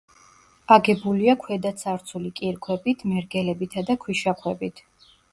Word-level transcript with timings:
აგებულია 0.75 1.33
ქვედაცარცული 1.41 2.31
კირქვებით, 2.39 3.03
მერგელებითა 3.11 3.83
და 3.91 3.97
ქვიშაქვებით. 4.07 4.83